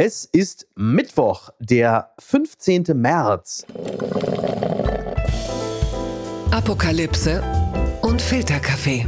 [0.00, 2.84] Es ist Mittwoch, der 15.
[2.94, 3.66] März.
[6.52, 7.42] Apokalypse
[8.02, 9.06] und Filterkaffee.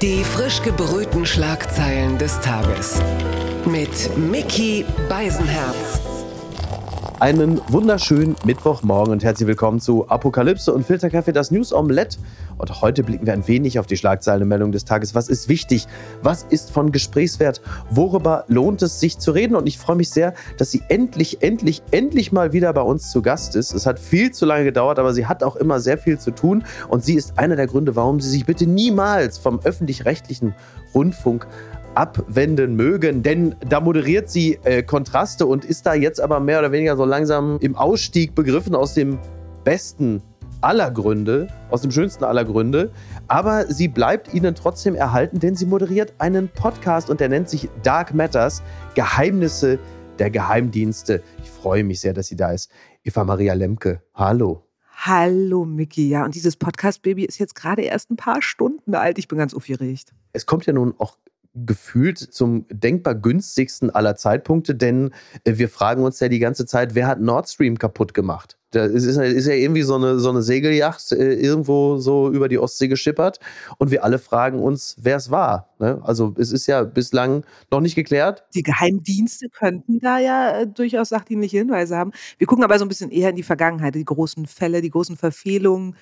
[0.00, 2.98] Die frisch gebrühten Schlagzeilen des Tages.
[3.66, 6.00] Mit Mickey Beisenherz.
[7.20, 12.16] Einen wunderschönen Mittwochmorgen und herzlich willkommen zu Apokalypse und Filterkaffee, das News Omelette.
[12.58, 15.16] Und heute blicken wir ein wenig auf die Schlagzeilenmeldung des Tages.
[15.16, 15.88] Was ist wichtig?
[16.22, 17.60] Was ist von Gesprächswert?
[17.90, 19.56] Worüber lohnt es sich zu reden?
[19.56, 23.20] Und ich freue mich sehr, dass sie endlich, endlich, endlich mal wieder bei uns zu
[23.20, 23.74] Gast ist.
[23.74, 26.62] Es hat viel zu lange gedauert, aber sie hat auch immer sehr viel zu tun.
[26.86, 30.54] Und sie ist einer der Gründe, warum sie sich bitte niemals vom öffentlich-rechtlichen
[30.94, 31.48] Rundfunk
[31.98, 36.70] abwenden mögen, denn da moderiert sie äh, Kontraste und ist da jetzt aber mehr oder
[36.70, 39.18] weniger so langsam im Ausstieg begriffen aus dem
[39.64, 40.22] besten
[40.60, 42.92] aller Gründe, aus dem schönsten aller Gründe.
[43.26, 47.68] Aber sie bleibt ihnen trotzdem erhalten, denn sie moderiert einen Podcast und der nennt sich
[47.82, 48.62] Dark Matters,
[48.94, 49.80] Geheimnisse
[50.20, 51.20] der Geheimdienste.
[51.42, 52.70] Ich freue mich sehr, dass sie da ist.
[53.02, 54.62] Eva Maria Lemke, hallo.
[55.00, 59.18] Hallo Miki, ja, und dieses Podcast-Baby ist jetzt gerade erst ein paar Stunden alt.
[59.18, 60.12] Ich bin ganz aufgeregt.
[60.32, 61.16] Es kommt ja nun auch
[61.66, 65.12] gefühlt zum denkbar günstigsten aller Zeitpunkte, denn
[65.44, 68.57] äh, wir fragen uns ja die ganze Zeit, wer hat Nord Stream kaputt gemacht?
[68.70, 72.58] Da ist, ist ja irgendwie so eine, so eine Segelyacht äh, irgendwo so über die
[72.58, 73.40] Ostsee geschippert
[73.78, 75.70] und wir alle fragen uns, wer es war.
[75.78, 76.00] Ne?
[76.04, 78.44] Also es ist ja bislang noch nicht geklärt.
[78.54, 82.12] Die Geheimdienste könnten da ja äh, durchaus sachdienliche Hinweise haben.
[82.36, 85.16] Wir gucken aber so ein bisschen eher in die Vergangenheit, die großen Fälle, die großen
[85.16, 85.96] Verfehlungen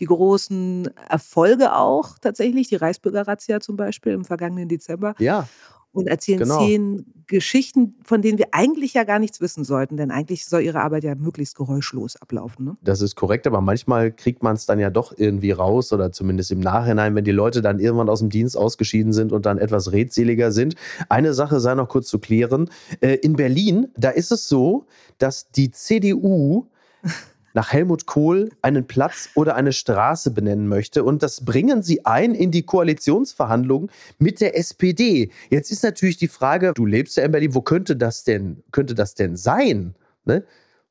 [0.00, 5.14] die großen Erfolge auch tatsächlich, die Reichsbürger-Razzia zum Beispiel im vergangenen Dezember.
[5.18, 5.48] Ja.
[5.96, 6.58] Und erzählen genau.
[6.58, 10.80] zehn Geschichten, von denen wir eigentlich ja gar nichts wissen sollten, denn eigentlich soll ihre
[10.80, 12.64] Arbeit ja möglichst geräuschlos ablaufen.
[12.64, 12.76] Ne?
[12.82, 16.52] Das ist korrekt, aber manchmal kriegt man es dann ja doch irgendwie raus oder zumindest
[16.52, 19.92] im Nachhinein, wenn die Leute dann irgendwann aus dem Dienst ausgeschieden sind und dann etwas
[19.92, 20.76] redseliger sind.
[21.08, 22.70] Eine Sache sei noch kurz zu klären.
[23.00, 24.86] Äh, in Berlin, da ist es so,
[25.18, 26.66] dass die CDU
[27.56, 31.02] nach Helmut Kohl einen Platz oder eine Straße benennen möchte.
[31.02, 35.30] Und das bringen sie ein in die Koalitionsverhandlungen mit der SPD.
[35.48, 38.94] Jetzt ist natürlich die Frage, du lebst ja in Berlin, wo könnte das denn, könnte
[38.94, 39.94] das denn sein?
[40.26, 40.44] Ne?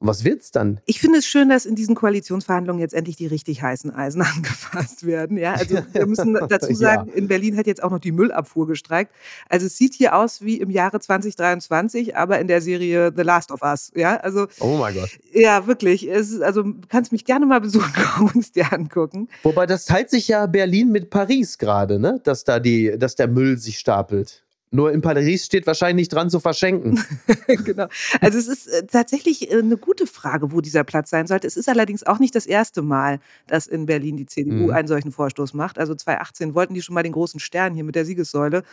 [0.05, 0.79] Und was wird's dann?
[0.85, 5.07] Ich finde es schön, dass in diesen Koalitionsverhandlungen jetzt endlich die richtig heißen Eisen angefasst
[5.07, 5.35] werden.
[5.35, 7.15] Ja, also wir müssen dazu sagen, ja.
[7.15, 9.11] in Berlin hat jetzt auch noch die Müllabfuhr gestreikt.
[9.49, 13.51] Also es sieht hier aus wie im Jahre 2023, aber in der Serie The Last
[13.51, 13.91] of Us.
[13.95, 14.45] Ja, also.
[14.59, 15.09] Oh mein Gott.
[15.33, 16.07] Ja, wirklich.
[16.07, 19.27] Es also du kannst mich gerne mal besuchen und es dir angucken.
[19.41, 22.21] Wobei das teilt sich ja Berlin mit Paris gerade, ne?
[22.23, 24.44] Dass da die, dass der Müll sich stapelt.
[24.75, 27.01] Nur in Paris steht wahrscheinlich nicht dran zu verschenken.
[27.47, 27.87] genau.
[28.19, 31.47] Also es ist äh, tatsächlich äh, eine gute Frage, wo dieser Platz sein sollte.
[31.47, 34.71] Es ist allerdings auch nicht das erste Mal, dass in Berlin die CDU mhm.
[34.71, 35.79] einen solchen Vorstoß macht.
[35.79, 38.63] Also 2018 wollten die schon mal den großen Stern hier mit der Siegessäule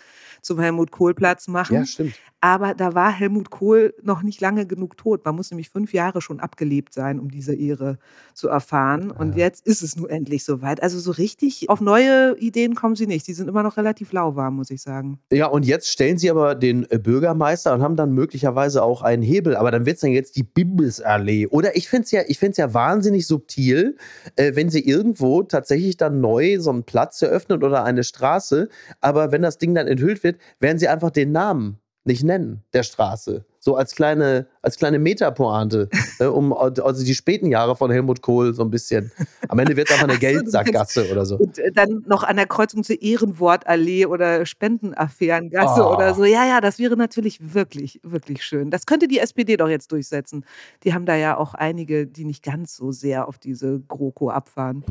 [0.40, 1.76] zum Helmut Kohl Platz machen.
[1.76, 2.14] Ja, stimmt.
[2.40, 5.24] Aber da war Helmut Kohl noch nicht lange genug tot.
[5.24, 7.98] Man muss nämlich fünf Jahre schon abgelebt sein, um diese Ehre
[8.34, 9.12] zu erfahren.
[9.12, 9.44] Und ja.
[9.44, 10.82] jetzt ist es nun endlich soweit.
[10.82, 13.28] Also so richtig auf neue Ideen kommen sie nicht.
[13.28, 15.20] Die sind immer noch relativ lauwarm, muss ich sagen.
[15.30, 19.22] Ja, und jetzt stellen sie aber den äh, Bürgermeister und haben dann möglicherweise auch einen
[19.22, 19.56] Hebel.
[19.56, 21.46] Aber dann wird es dann jetzt die Bimbesallee.
[21.46, 22.22] Oder ich finde es ja,
[22.56, 23.96] ja wahnsinnig subtil,
[24.36, 28.68] äh, wenn sie irgendwo tatsächlich dann neu so einen Platz eröffnen oder eine Straße.
[29.00, 32.82] Aber wenn das Ding dann enthüllt wird, werden sie einfach den Namen nicht nennen, der
[32.82, 33.44] Straße.
[33.64, 38.54] So als kleine, als kleine Metapointe, äh, um also die späten Jahre von Helmut Kohl
[38.54, 39.12] so ein bisschen.
[39.46, 41.36] Am Ende wird es einfach eine Geldsackgasse oder so.
[41.36, 45.94] Und äh, dann noch an der Kreuzung zur Ehrenwortallee oder Spendenaffärengasse oh.
[45.94, 46.24] oder so.
[46.24, 48.72] Ja, ja, das wäre natürlich wirklich, wirklich schön.
[48.72, 50.44] Das könnte die SPD doch jetzt durchsetzen.
[50.82, 54.82] Die haben da ja auch einige, die nicht ganz so sehr auf diese GroKo abfahren.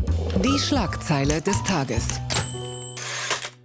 [0.46, 2.08] Die Schlagzeile des Tages.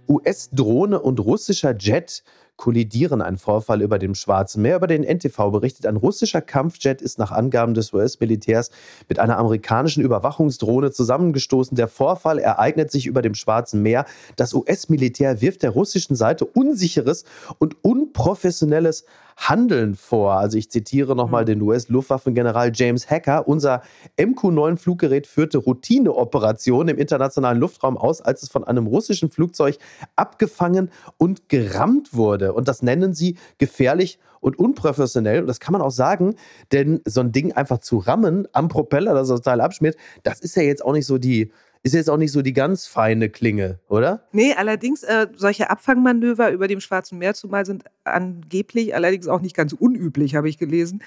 [0.09, 2.23] US-Drohne und russischer Jet
[2.57, 3.21] kollidieren.
[3.21, 4.75] Ein Vorfall über dem Schwarzen Meer.
[4.75, 8.71] Über den NTV berichtet, ein russischer Kampfjet ist nach Angaben des US-Militärs
[9.07, 11.77] mit einer amerikanischen Überwachungsdrohne zusammengestoßen.
[11.77, 14.05] Der Vorfall ereignet sich über dem Schwarzen Meer.
[14.35, 17.23] Das US-Militär wirft der russischen Seite unsicheres
[17.59, 19.05] und unprofessionelles
[19.37, 20.33] Handeln vor.
[20.33, 21.47] Also ich zitiere nochmal mhm.
[21.47, 23.47] den US-Luftwaffengeneral James Hacker.
[23.47, 23.81] Unser
[24.17, 29.77] MQ-9-Fluggerät führte Routineoperationen im internationalen Luftraum aus, als es von einem russischen Flugzeug
[30.15, 32.53] abgefangen und gerammt wurde.
[32.53, 35.41] Und das nennen sie gefährlich und unprofessionell.
[35.41, 36.35] Und das kann man auch sagen,
[36.71, 40.55] denn so ein Ding einfach zu rammen am Propeller, dass das Teil abschmiert, das ist
[40.55, 41.51] ja jetzt auch nicht so die
[41.87, 44.23] ist jetzt auch nicht so die ganz feine Klinge, oder?
[44.31, 49.55] Nee, allerdings, äh, solche Abfangmanöver über dem Schwarzen Meer zumal sind angeblich, allerdings auch nicht
[49.55, 51.03] ganz unüblich, habe ich gelesen.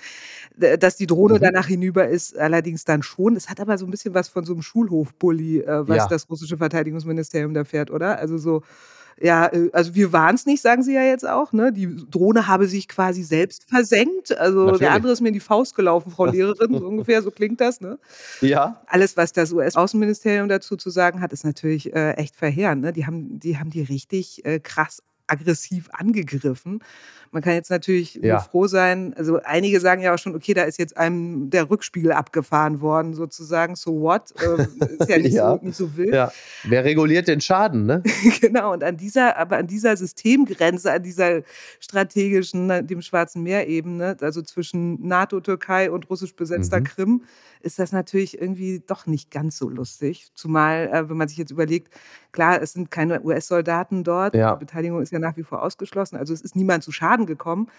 [0.56, 1.40] Dass die Drohne mhm.
[1.40, 3.36] danach hinüber ist, allerdings dann schon.
[3.36, 6.08] Es hat aber so ein bisschen was von so einem Schulhofbully, äh, was ja.
[6.08, 8.18] das russische Verteidigungsministerium da fährt, oder?
[8.18, 8.62] Also so
[9.20, 11.52] Ja, äh, also wir waren es nicht, sagen sie ja jetzt auch.
[11.52, 11.72] Ne?
[11.72, 14.36] Die Drohne habe sich quasi selbst versenkt.
[14.36, 14.80] Also Natürlich.
[14.80, 17.80] der andere ist mir in die Faust gelaufen, Frau Lehrerin, so ungefähr, so klingt das.
[17.80, 17.98] Ne?
[18.40, 18.82] Ja.
[18.86, 22.82] Alles, was das US-Außenministerium dazu zu sagen hat, ist natürlich äh, echt verheerend.
[22.82, 22.92] Ne?
[22.92, 26.82] Die, haben, die haben die richtig äh, krass aggressiv angegriffen.
[27.32, 28.40] Man kann jetzt natürlich ja.
[28.40, 32.10] froh sein, also einige sagen ja auch schon, okay, da ist jetzt einem der Rückspiegel
[32.10, 34.34] abgefahren worden, sozusagen, so what?
[34.42, 34.66] Ähm,
[34.98, 35.52] ist ja nicht, ja.
[35.52, 36.12] So, nicht so wild.
[36.12, 36.32] Ja.
[36.64, 38.02] Wer reguliert den Schaden, ne?
[38.40, 41.42] genau, und an dieser, aber an dieser Systemgrenze, an dieser
[41.78, 46.84] strategischen, ne, dem Schwarzen Meer-Ebene, also zwischen NATO, Türkei und russisch besetzter mhm.
[46.84, 47.22] Krim,
[47.62, 50.30] ist das natürlich irgendwie doch nicht ganz so lustig.
[50.34, 51.92] Zumal, äh, wenn man sich jetzt überlegt,
[52.32, 54.54] klar, es sind keine US-Soldaten dort, ja.
[54.54, 57.70] die Beteiligung ist ja nach wie vor ausgeschlossen, also es ist niemand zu Schaden gekommen.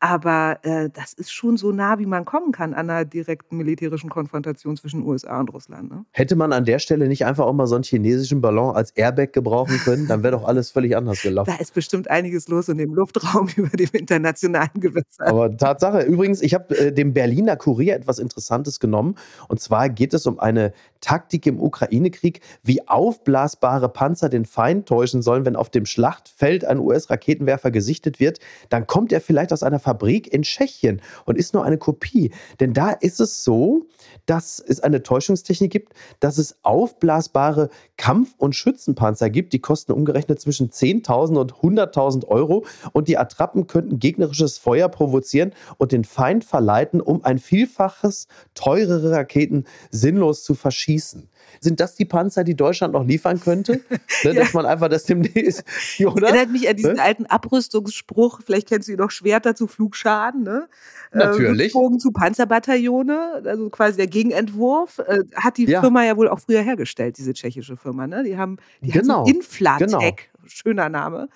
[0.00, 4.08] Aber äh, das ist schon so nah, wie man kommen kann an einer direkten militärischen
[4.08, 5.90] Konfrontation zwischen USA und Russland.
[5.90, 6.06] Ne?
[6.12, 9.34] Hätte man an der Stelle nicht einfach auch mal so einen chinesischen Ballon als Airbag
[9.34, 11.52] gebrauchen können, dann wäre doch alles völlig anders gelaufen.
[11.54, 15.26] Da ist bestimmt einiges los in dem Luftraum über dem internationalen Gewässer.
[15.26, 19.16] Aber Tatsache, übrigens, ich habe äh, dem Berliner Kurier etwas Interessantes genommen.
[19.48, 25.20] Und zwar geht es um eine Taktik im Ukraine-Krieg, wie aufblasbare Panzer den Feind täuschen
[25.20, 28.38] sollen, wenn auf dem Schlachtfeld ein US-Raketenwerfer gesichtet wird.
[28.70, 32.30] Dann kommt er vielleicht aus einer Fabrik in Tschechien und ist nur eine Kopie.
[32.60, 33.86] Denn da ist es so,
[34.26, 39.52] dass es eine Täuschungstechnik gibt, dass es aufblasbare Kampf- und Schützenpanzer gibt.
[39.52, 45.52] Die kosten umgerechnet zwischen 10.000 und 100.000 Euro und die Attrappen könnten gegnerisches Feuer provozieren
[45.78, 51.28] und den Feind verleiten, um ein Vielfaches teurere Raketen sinnlos zu verschießen.
[51.58, 53.80] Sind das die Panzer, die Deutschland noch liefern könnte?
[54.22, 54.42] Ne, ja.
[54.42, 55.64] Dass man einfach das demnächst,
[56.04, 56.28] oder?
[56.28, 57.02] Erinnert mich an diesen ne?
[57.02, 60.68] alten Abrüstungsspruch, vielleicht kennst du ihn noch, Schwerter zu Flugschaden, ne?
[61.12, 61.74] Äh, Natürlich.
[61.74, 65.80] Äh, zu Panzerbataillone, also quasi der Gegenentwurf, äh, hat die ja.
[65.80, 68.22] Firma ja wohl auch früher hergestellt, diese tschechische Firma, ne?
[68.22, 69.20] Die haben, die genau.
[69.20, 70.48] haben so Inflatec, genau.
[70.48, 71.28] schöner Name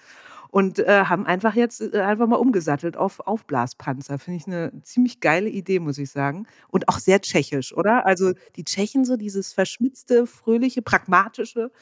[0.54, 4.20] und äh, haben einfach jetzt äh, einfach mal umgesattelt auf Aufblaspanzer.
[4.20, 6.46] Finde ich eine ziemlich geile Idee, muss ich sagen.
[6.68, 8.06] Und auch sehr tschechisch, oder?
[8.06, 11.72] Also die Tschechen so dieses verschmitzte, fröhliche, pragmatische,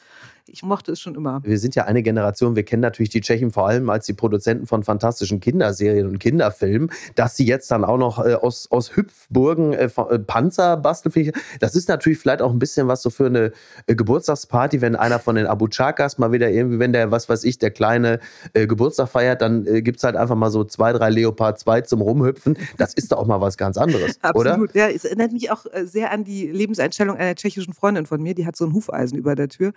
[0.47, 1.41] ich mochte es schon immer.
[1.43, 4.67] Wir sind ja eine Generation, wir kennen natürlich die Tschechen vor allem als die Produzenten
[4.67, 9.73] von fantastischen Kinderserien und Kinderfilmen, dass sie jetzt dann auch noch äh, aus, aus Hüpfburgen
[9.73, 11.31] äh, äh Panzer basteln.
[11.59, 13.51] Das ist natürlich vielleicht auch ein bisschen was so für eine
[13.87, 17.43] äh, Geburtstagsparty, wenn einer von den Abu Chakas mal wieder irgendwie, wenn der, was weiß
[17.45, 18.19] ich, der kleine
[18.53, 21.81] äh, Geburtstag feiert, dann äh, gibt es halt einfach mal so zwei, drei Leopard 2
[21.81, 22.57] zum Rumhüpfen.
[22.77, 24.71] Das ist doch auch mal was ganz anderes, Absolut.
[24.71, 24.77] oder?
[24.77, 28.45] Ja, es erinnert mich auch sehr an die Lebenseinstellung einer tschechischen Freundin von mir, die
[28.45, 29.73] hat so ein Hufeisen über der Tür.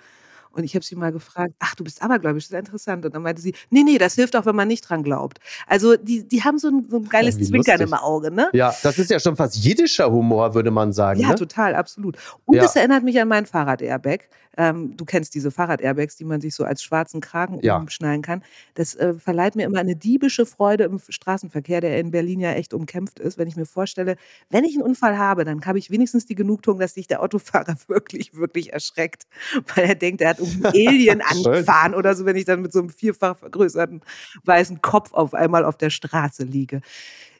[0.56, 3.05] Und ich habe sie mal gefragt, ach, du bist abergläubisch, das ist interessant.
[3.05, 5.38] Und dann meinte sie, nee, nee, das hilft auch, wenn man nicht dran glaubt.
[5.67, 7.88] Also die, die haben so ein, so ein geiles ja, Zwinkern lustig.
[7.88, 8.49] im Auge, ne?
[8.53, 11.20] Ja, das ist ja schon fast jiddischer Humor, würde man sagen.
[11.20, 11.35] Ja, ne?
[11.35, 12.17] total, absolut.
[12.44, 12.64] Und ja.
[12.64, 14.29] erinnert mich an mein Fahrrad-Airbag.
[14.56, 17.76] Ähm, du kennst diese Fahrrad-Airbags, die man sich so als schwarzen Kragen ja.
[17.76, 18.43] umschneiden kann.
[18.75, 22.73] Das äh, verleiht mir immer eine diebische Freude im Straßenverkehr, der in Berlin ja echt
[22.73, 23.37] umkämpft ist.
[23.37, 24.17] Wenn ich mir vorstelle,
[24.49, 27.76] wenn ich einen Unfall habe, dann habe ich wenigstens die Genugtuung, dass sich der Autofahrer
[27.88, 29.26] wirklich, wirklich erschreckt,
[29.75, 32.81] weil er denkt, er hat um Alien angefahren oder so, wenn ich dann mit so
[32.81, 34.00] einem vierfach vergrößerten
[34.44, 36.81] weißen Kopf auf einmal auf der Straße liege.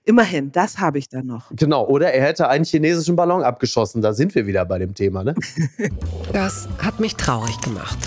[0.05, 1.51] Immerhin, das habe ich dann noch.
[1.51, 4.03] Genau, oder er hätte einen chinesischen Ballon abgeschossen.
[4.03, 5.35] Da sind wir wieder bei dem Thema, ne?
[6.33, 7.99] das hat mich traurig gemacht.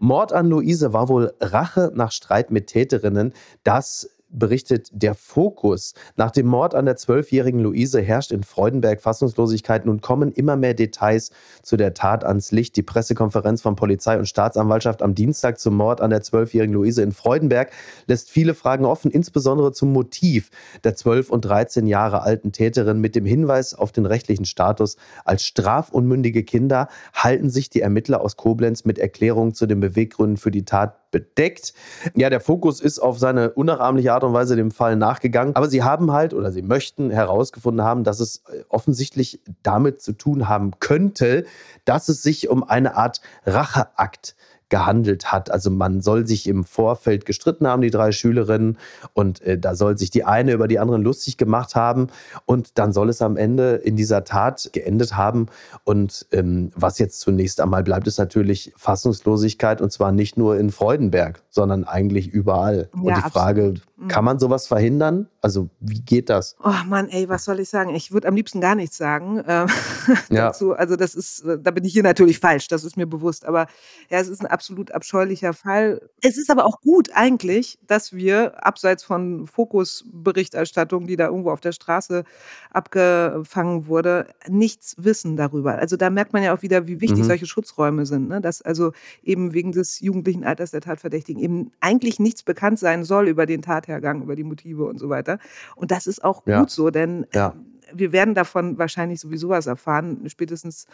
[0.00, 3.32] Mord an Luise war wohl Rache nach Streit mit Täterinnen.
[3.62, 5.94] Das berichtet der Fokus.
[6.16, 9.86] Nach dem Mord an der zwölfjährigen Luise herrscht in Freudenberg Fassungslosigkeit.
[9.86, 11.30] Nun kommen immer mehr Details
[11.62, 12.76] zu der Tat ans Licht.
[12.76, 17.12] Die Pressekonferenz von Polizei und Staatsanwaltschaft am Dienstag zum Mord an der zwölfjährigen Luise in
[17.12, 17.70] Freudenberg
[18.06, 20.50] lässt viele Fragen offen, insbesondere zum Motiv
[20.82, 23.00] der zwölf und dreizehn Jahre alten Täterin.
[23.00, 28.36] Mit dem Hinweis auf den rechtlichen Status als strafunmündige Kinder halten sich die Ermittler aus
[28.36, 31.74] Koblenz mit Erklärungen zu den Beweggründen für die Tat bedeckt.
[32.16, 35.54] Ja, der Fokus ist auf seine unnachahmliche Art und Weise dem Fall nachgegangen.
[35.56, 40.12] Aber sie haben halt oder sie möchten herausgefunden haben, dass es äh, offensichtlich damit zu
[40.12, 41.44] tun haben könnte,
[41.84, 44.34] dass es sich um eine Art Racheakt
[44.74, 45.52] gehandelt hat.
[45.52, 48.76] Also man soll sich im Vorfeld gestritten haben, die drei Schülerinnen,
[49.12, 52.08] und äh, da soll sich die eine über die anderen lustig gemacht haben
[52.44, 55.46] und dann soll es am Ende in dieser Tat geendet haben.
[55.84, 60.72] Und ähm, was jetzt zunächst einmal bleibt, ist natürlich Fassungslosigkeit und zwar nicht nur in
[60.72, 62.88] Freudenberg, sondern eigentlich überall.
[62.96, 63.82] Ja, und die Frage, absolut.
[63.96, 64.08] Mhm.
[64.08, 65.28] kann man sowas verhindern?
[65.44, 66.56] Also wie geht das?
[66.62, 67.94] Oh Mann, ey, was soll ich sagen?
[67.94, 69.42] Ich würde am liebsten gar nichts sagen.
[69.46, 69.68] Ähm,
[70.30, 70.46] ja.
[70.46, 70.72] dazu.
[70.72, 73.44] Also das ist, da bin ich hier natürlich falsch, das ist mir bewusst.
[73.44, 73.66] Aber
[74.10, 76.00] ja, es ist ein absolut absolut abscheulicher Fall.
[76.20, 81.60] Es ist aber auch gut eigentlich, dass wir abseits von Fokusberichterstattung, die da irgendwo auf
[81.60, 82.24] der Straße
[82.70, 85.76] abgefangen wurde, nichts wissen darüber.
[85.76, 87.24] Also da merkt man ja auch wieder, wie wichtig mhm.
[87.24, 88.40] solche Schutzräume sind, ne?
[88.40, 93.28] dass also eben wegen des jugendlichen Alters der Tatverdächtigen eben eigentlich nichts bekannt sein soll
[93.28, 95.33] über den Tathergang, über die Motive und so weiter.
[95.76, 96.60] Und das ist auch ja.
[96.60, 97.54] gut so, denn ja.
[97.92, 100.86] wir werden davon wahrscheinlich sowieso was erfahren, spätestens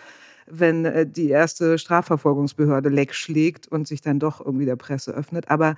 [0.47, 5.51] wenn äh, die erste Strafverfolgungsbehörde leck schlägt und sich dann doch irgendwie der Presse öffnet.
[5.51, 5.77] Aber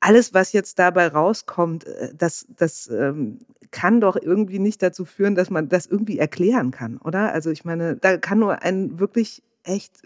[0.00, 5.34] alles, was jetzt dabei rauskommt, äh, das, das ähm, kann doch irgendwie nicht dazu führen,
[5.34, 7.32] dass man das irgendwie erklären kann, oder?
[7.32, 10.02] Also ich meine, da kann nur ein wirklich echt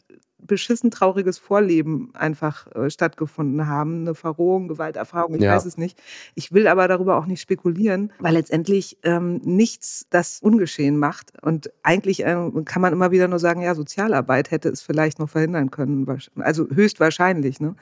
[0.46, 5.54] beschissen trauriges Vorleben einfach äh, stattgefunden haben, eine Verrohung, Gewalterfahrung, ich ja.
[5.54, 6.00] weiß es nicht.
[6.34, 11.32] Ich will aber darüber auch nicht spekulieren, weil letztendlich ähm, nichts das ungeschehen macht.
[11.42, 15.30] Und eigentlich äh, kann man immer wieder nur sagen, ja, Sozialarbeit hätte es vielleicht noch
[15.30, 16.06] verhindern können,
[16.36, 17.60] also höchstwahrscheinlich.
[17.60, 17.74] Ne?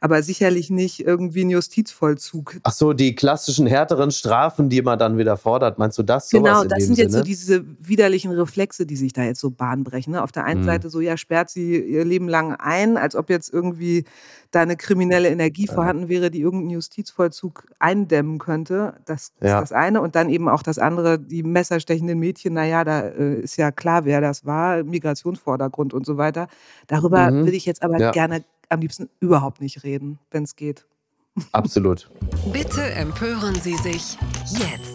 [0.00, 2.56] Aber sicherlich nicht irgendwie ein Justizvollzug.
[2.62, 6.30] Ach so, die klassischen härteren Strafen, die man dann wieder fordert, meinst du das?
[6.30, 10.14] Genau, das sind jetzt so diese widerlichen Reflexe, die sich da jetzt so bahnbrechen.
[10.14, 10.22] Ne?
[10.22, 10.66] Auf der einen mhm.
[10.66, 14.04] Seite so, ja, sperrt sie ihr Leben lang ein, als ob jetzt irgendwie
[14.50, 15.74] da eine kriminelle Energie ja.
[15.74, 18.94] vorhanden wäre, die irgendeinen Justizvollzug eindämmen könnte.
[19.04, 19.60] Das ist ja.
[19.60, 20.00] das eine.
[20.00, 24.06] Und dann eben auch das andere, die messerstechenden Mädchen, naja, da äh, ist ja klar,
[24.06, 26.48] wer das war, Migrationsvordergrund und so weiter.
[26.86, 27.46] Darüber mhm.
[27.46, 28.10] will ich jetzt aber ja.
[28.12, 30.86] gerne am liebsten überhaupt nicht reden, wenn es geht.
[31.52, 32.10] Absolut.
[32.52, 34.16] Bitte empören Sie sich
[34.48, 34.89] jetzt.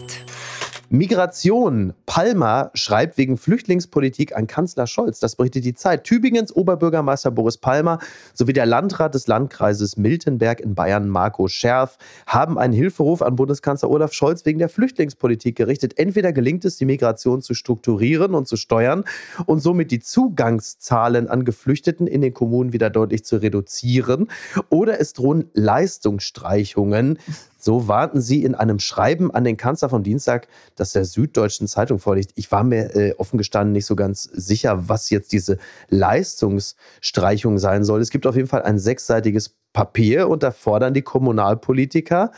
[0.88, 1.94] Migration.
[2.06, 5.18] Palmer schreibt wegen Flüchtlingspolitik an Kanzler Scholz.
[5.18, 6.04] Das berichtet die Zeit.
[6.04, 7.98] Tübingens Oberbürgermeister Boris Palmer
[8.34, 13.90] sowie der Landrat des Landkreises Miltenberg in Bayern, Marco Scherf, haben einen Hilferuf an Bundeskanzler
[13.90, 15.98] Olaf Scholz wegen der Flüchtlingspolitik gerichtet.
[15.98, 19.04] Entweder gelingt es, die Migration zu strukturieren und zu steuern
[19.46, 24.28] und somit die Zugangszahlen an Geflüchteten in den Kommunen wieder deutlich zu reduzieren,
[24.70, 27.18] oder es drohen Leistungsstreichungen
[27.66, 30.46] so warnten sie in einem Schreiben an den Kanzler vom Dienstag,
[30.76, 32.30] das der Süddeutschen Zeitung vorliegt.
[32.36, 35.58] Ich war mir äh, offen gestanden nicht so ganz sicher, was jetzt diese
[35.88, 38.00] Leistungsstreichung sein soll.
[38.00, 42.30] Es gibt auf jeden Fall ein sechsseitiges Papier und da fordern die Kommunalpolitiker,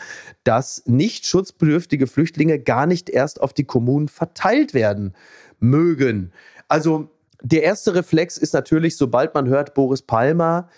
[0.45, 5.13] dass nicht schutzbedürftige Flüchtlinge gar nicht erst auf die Kommunen verteilt werden
[5.61, 6.33] mögen.
[6.69, 7.11] Also
[7.43, 10.71] der erste Reflex ist natürlich, sobald man hört, Boris Palmer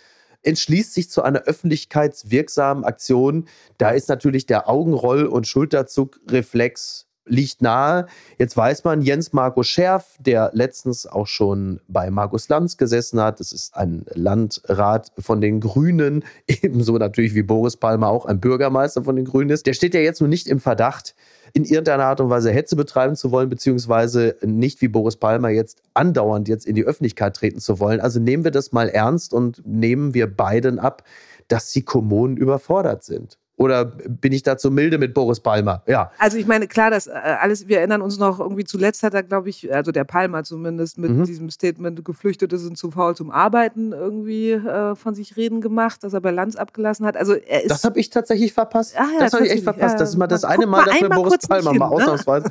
[0.43, 3.49] entschließt sich zu einer öffentlichkeitswirksamen Aktion.
[3.79, 8.07] Da ist natürlich der Augenroll- und Schulterzugreflex liegt nahe.
[8.39, 13.41] Jetzt weiß man, Jens Marco Scherf, der letztens auch schon bei Markus Lanz gesessen hat,
[13.41, 19.05] das ist ein Landrat von den Grünen, ebenso natürlich wie Boris Palmer auch ein Bürgermeister
[19.05, 21.15] von den Grünen ist, der steht ja jetzt nur nicht im Verdacht,
[21.53, 25.83] in irgendeiner Art und Weise Hetze betreiben zu wollen, beziehungsweise nicht wie Boris Palmer jetzt
[25.95, 28.01] andauernd jetzt in die Öffentlichkeit treten zu wollen.
[28.01, 31.03] Also nehmen wir das mal ernst und nehmen wir beiden ab,
[31.49, 33.40] dass die Kommunen überfordert sind.
[33.61, 35.83] Oder bin ich da zu milde mit Boris Palmer?
[35.87, 36.11] Ja.
[36.17, 39.23] Also ich meine, klar, das äh, alles, wir erinnern uns noch, irgendwie zuletzt hat er,
[39.23, 41.25] glaube ich, also der Palmer zumindest mit mhm.
[41.25, 46.15] diesem Statement, Geflüchtete sind zu faul zum Arbeiten irgendwie äh, von sich reden gemacht, dass
[46.15, 47.19] er bei Lanz abgelassen hat.
[47.19, 48.95] Also er ist das habe ich tatsächlich verpasst.
[48.97, 49.93] Ah, ja, das habe ich echt verpasst.
[49.93, 51.95] Ja, das ist mal das eine Mal, dass wir Boris Palmer hin, mal ne?
[51.97, 52.51] ausnahmsweise.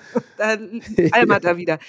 [1.09, 1.79] Palmer da wieder.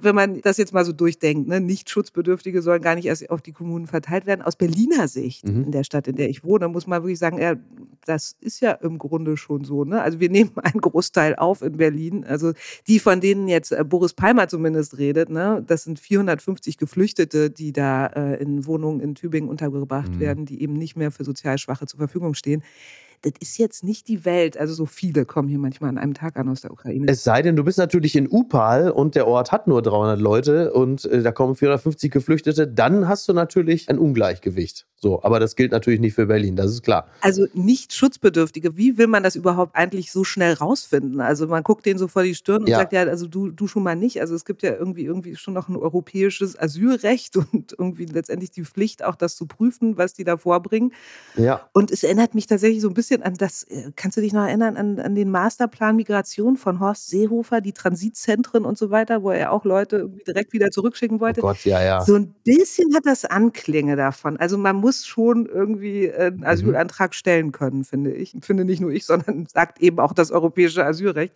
[0.00, 1.60] Wenn man das jetzt mal so durchdenkt, ne?
[1.60, 4.42] nicht Schutzbedürftige sollen gar nicht erst auf die Kommunen verteilt werden.
[4.42, 5.64] Aus Berliner Sicht, mhm.
[5.64, 7.56] in der Stadt, in der ich wohne, muss man wirklich sagen, ja,
[8.04, 9.84] das ist ja im Grunde schon so.
[9.84, 10.00] Ne?
[10.00, 12.24] Also wir nehmen einen Großteil auf in Berlin.
[12.24, 12.52] Also
[12.86, 15.62] die, von denen jetzt äh, Boris Palmer zumindest redet, ne?
[15.66, 20.20] das sind 450 Geflüchtete, die da äh, in Wohnungen in Tübingen untergebracht mhm.
[20.20, 22.62] werden, die eben nicht mehr für sozial Schwache zur Verfügung stehen
[23.22, 24.56] das ist jetzt nicht die Welt.
[24.56, 27.06] Also so viele kommen hier manchmal an einem Tag an aus der Ukraine.
[27.08, 30.72] Es sei denn, du bist natürlich in Upal und der Ort hat nur 300 Leute
[30.72, 34.86] und äh, da kommen 450 Geflüchtete, dann hast du natürlich ein Ungleichgewicht.
[35.00, 37.06] So, aber das gilt natürlich nicht für Berlin, das ist klar.
[37.20, 41.20] Also nicht Schutzbedürftige, wie will man das überhaupt eigentlich so schnell rausfinden?
[41.20, 42.78] Also man guckt denen so vor die Stirn und ja.
[42.78, 44.20] sagt ja, also du, du schon mal nicht.
[44.20, 48.64] Also es gibt ja irgendwie, irgendwie schon noch ein europäisches Asylrecht und irgendwie letztendlich die
[48.64, 50.92] Pflicht, auch das zu prüfen, was die da vorbringen.
[51.36, 51.68] Ja.
[51.72, 54.32] Und es erinnert mich tatsächlich so ein bisschen bisschen an das, äh, kannst du dich
[54.32, 59.22] noch erinnern, an, an den Masterplan Migration von Horst Seehofer, die Transitzentren und so weiter,
[59.22, 61.40] wo er auch Leute direkt wieder zurückschicken oh wollte?
[61.40, 62.00] Oh Gott, ja, ja.
[62.02, 64.36] So ein bisschen hat das Anklänge davon.
[64.36, 66.44] Also man muss schon irgendwie einen mhm.
[66.44, 68.34] Asylantrag stellen können, finde ich.
[68.40, 71.34] Finde nicht nur ich, sondern sagt eben auch das europäische Asylrecht.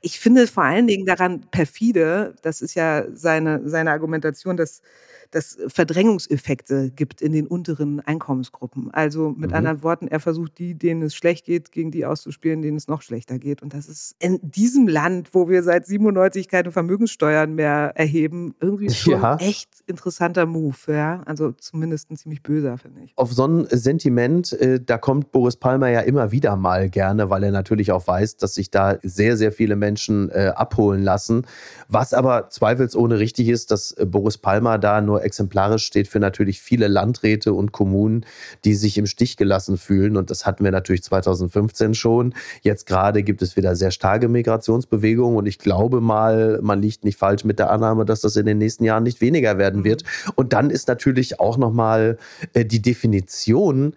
[0.00, 4.82] Ich finde vor allen Dingen daran perfide, das ist ja seine, seine Argumentation, dass
[5.32, 8.90] das Verdrängungseffekte gibt in den unteren Einkommensgruppen.
[8.92, 9.56] Also mit mhm.
[9.56, 13.02] anderen Worten, er versucht die, denen es schlecht geht, gegen die auszuspielen, denen es noch
[13.02, 13.62] schlechter geht.
[13.62, 18.90] Und das ist in diesem Land, wo wir seit 97 keine Vermögenssteuern mehr erheben, irgendwie
[18.94, 19.36] schon ja.
[19.36, 20.76] echt interessanter Move.
[20.86, 21.22] Ja?
[21.24, 23.12] Also zumindest ein ziemlich böser, finde ich.
[23.16, 27.42] Auf so ein Sentiment, äh, da kommt Boris Palmer ja immer wieder mal gerne, weil
[27.42, 31.46] er natürlich auch weiß, dass sich da sehr, sehr viele Menschen äh, abholen lassen.
[31.88, 36.60] Was aber zweifelsohne richtig ist, dass äh, Boris Palmer da nur exemplarisch steht für natürlich
[36.60, 38.24] viele Landräte und Kommunen,
[38.64, 40.16] die sich im Stich gelassen fühlen.
[40.16, 42.34] Und das hatten wir natürlich 2015 schon.
[42.62, 45.36] Jetzt gerade gibt es wieder sehr starke Migrationsbewegungen.
[45.36, 48.58] Und ich glaube mal, man liegt nicht falsch mit der Annahme, dass das in den
[48.58, 50.02] nächsten Jahren nicht weniger werden wird.
[50.02, 50.32] Mhm.
[50.36, 52.18] Und dann ist natürlich auch nochmal
[52.52, 53.94] äh, die Definition,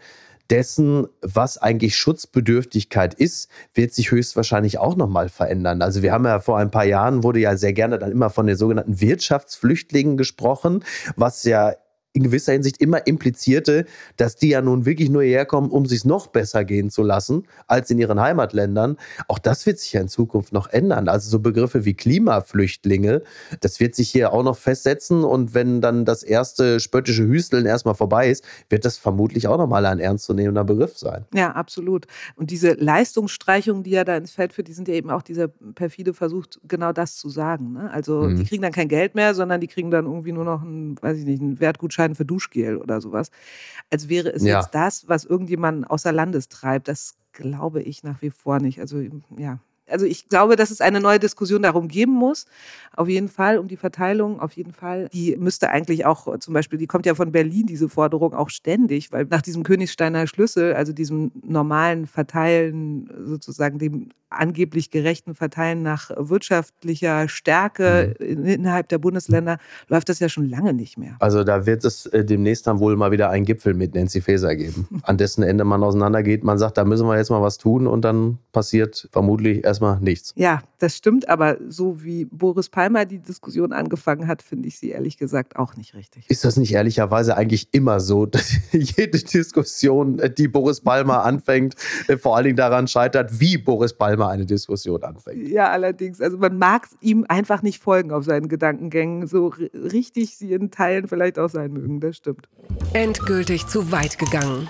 [0.50, 5.82] dessen, was eigentlich Schutzbedürftigkeit ist, wird sich höchstwahrscheinlich auch nochmal verändern.
[5.82, 8.48] Also wir haben ja vor ein paar Jahren wurde ja sehr gerne dann immer von
[8.48, 10.84] den sogenannten Wirtschaftsflüchtlingen gesprochen,
[11.16, 11.74] was ja
[12.16, 16.06] in gewisser Hinsicht immer implizierte, dass die ja nun wirklich nur hierher kommen, um sich
[16.06, 18.98] noch besser gehen zu lassen als in ihren Heimatländern.
[19.28, 21.10] Auch das wird sich ja in Zukunft noch ändern.
[21.10, 23.22] Also so Begriffe wie Klimaflüchtlinge,
[23.60, 25.26] das wird sich hier auch noch festsetzen.
[25.26, 29.86] Und wenn dann das erste spöttische Hüsteln erstmal vorbei ist, wird das vermutlich auch nochmal
[29.86, 31.26] ein ernstzunehmender Begriff sein.
[31.34, 32.08] Ja, absolut.
[32.38, 35.50] Und diese Leistungsstreichungen, die er da ins Feld führt, die sind ja eben auch dieser
[35.50, 37.74] perfide Versuch, genau das zu sagen.
[37.74, 37.92] Ne?
[37.92, 38.38] Also mhm.
[38.38, 41.18] die kriegen dann kein Geld mehr, sondern die kriegen dann irgendwie nur noch einen, weiß
[41.18, 43.32] ich nicht, einen Wertgutschein Gutschein für Duschgel oder sowas.
[43.90, 44.60] Als wäre es ja.
[44.60, 46.88] jetzt das, was irgendjemanden außer Landes treibt.
[46.88, 48.80] Das glaube ich nach wie vor nicht.
[48.80, 49.02] Also
[49.38, 52.46] ja, also ich glaube, dass es eine neue Diskussion darum geben muss.
[52.96, 55.10] Auf jeden Fall um die Verteilung, auf jeden Fall.
[55.14, 59.12] Die müsste eigentlich auch zum Beispiel, die kommt ja von Berlin, diese Forderung auch ständig,
[59.12, 66.12] weil nach diesem Königsteiner Schlüssel, also diesem normalen Verteilen, sozusagen dem angeblich gerechten Verteilen nach
[66.16, 68.46] wirtschaftlicher Stärke mhm.
[68.46, 71.16] innerhalb der Bundesländer, läuft das ja schon lange nicht mehr.
[71.20, 74.56] Also da wird es äh, demnächst dann wohl mal wieder einen Gipfel mit Nancy Faeser
[74.56, 76.44] geben, an dessen Ende man auseinandergeht.
[76.44, 80.34] Man sagt, da müssen wir jetzt mal was tun und dann passiert vermutlich erstmal nichts.
[80.36, 84.90] Ja, das stimmt, aber so wie Boris Palmer die Diskussion angefangen hat, finde ich sie
[84.90, 86.30] ehrlich gesagt auch nicht richtig.
[86.30, 91.76] Ist das nicht ehrlicherweise eigentlich immer so, dass jede Diskussion, die Boris Palmer anfängt,
[92.08, 95.48] äh, vor allen Dingen daran scheitert, wie Boris Palmer eine Diskussion anfängt?
[95.48, 96.22] Ja, allerdings.
[96.22, 101.08] Also man mag ihm einfach nicht folgen auf seinen Gedankengängen, so richtig sie in Teilen
[101.08, 102.48] vielleicht auch sein mögen, das stimmt.
[102.94, 104.68] Endgültig zu weit gegangen.